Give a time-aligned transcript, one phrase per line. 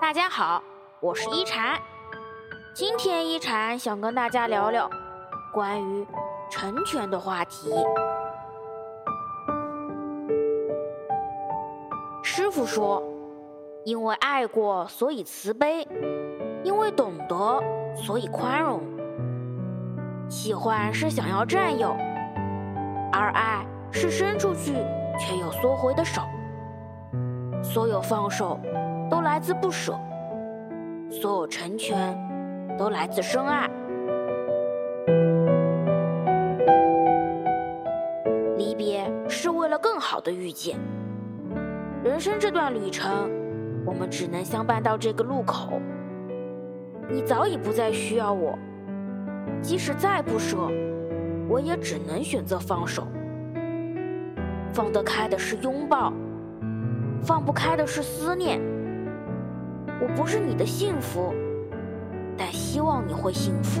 [0.00, 0.62] 大家好，
[1.00, 1.80] 我是一禅。
[2.74, 4.90] 今天一禅想跟大家聊聊
[5.52, 6.06] 关于
[6.50, 7.70] 成全的话题。
[12.22, 13.02] 师傅说
[13.84, 15.86] ：“因为爱过，所以慈悲；
[16.62, 17.62] 因为懂得，
[17.94, 18.80] 所以宽容。
[20.28, 21.94] 喜欢是想要占有，
[23.12, 24.72] 而爱是伸出去
[25.18, 26.22] 却又缩回的手。
[27.62, 28.58] 所有放手。”
[29.12, 29.92] 都来自不舍，
[31.10, 32.16] 所有成全
[32.78, 33.68] 都来自深爱。
[38.56, 40.78] 离别是为了更好的遇见。
[42.02, 43.30] 人生这段旅程，
[43.84, 45.78] 我们只能相伴到这个路口。
[47.10, 48.58] 你早已不再需要我，
[49.60, 50.56] 即使再不舍，
[51.50, 53.06] 我也只能选择放手。
[54.72, 56.14] 放得开的是拥抱，
[57.22, 58.58] 放不开的是思念。
[60.02, 61.32] 我不是你的幸福，
[62.36, 63.80] 但希望你会幸福。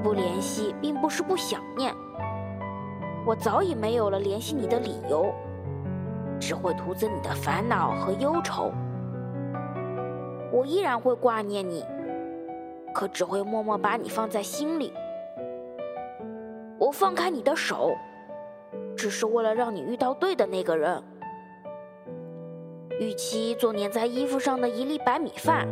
[0.00, 1.92] 不联系并不是不想念，
[3.26, 5.34] 我早已没有了联系你的理由，
[6.38, 8.70] 只会徒增你的烦恼和忧愁。
[10.52, 11.84] 我依然会挂念你，
[12.94, 14.92] 可只会默默把你放在心里。
[16.78, 17.92] 我放开你的手，
[18.96, 21.02] 只是为了让你遇到对的那个人。
[23.00, 25.66] 与其做粘在衣服上的一粒白米饭，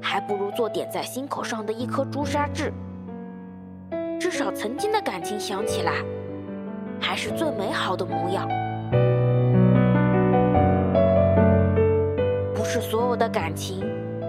[0.00, 2.72] 还不如做点在心口上的一颗朱砂痣。
[4.18, 5.92] 至少曾经的感情想起来，
[7.00, 8.48] 还是最美好的模样。
[12.52, 13.80] 不是所有的感情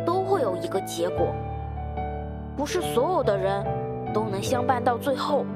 [0.05, 1.33] 都会有一个结果，
[2.55, 3.65] 不是所有的人
[4.13, 5.47] 都能相伴到最后。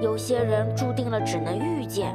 [0.00, 2.14] 有些人注定了只能遇见，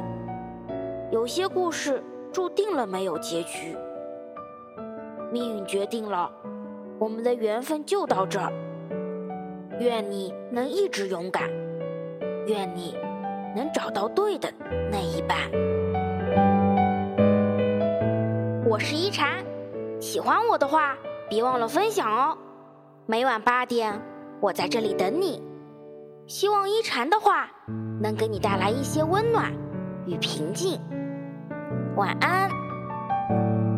[1.10, 2.02] 有些故事。
[2.34, 3.76] 注定了没有结局，
[5.30, 6.28] 命运决定了，
[6.98, 8.52] 我们的缘分就到这儿。
[9.78, 11.48] 愿你能一直勇敢，
[12.48, 12.96] 愿你
[13.54, 14.52] 能找到对的
[14.90, 15.48] 那一半。
[18.68, 19.44] 我是一禅，
[20.00, 20.96] 喜欢我的话
[21.30, 22.36] 别忘了分享哦。
[23.06, 24.02] 每晚八点，
[24.40, 25.40] 我在这里等你。
[26.26, 27.48] 希望一禅的话
[28.00, 29.52] 能给你带来一些温暖
[30.04, 30.80] 与平静。
[31.96, 33.73] 晚安。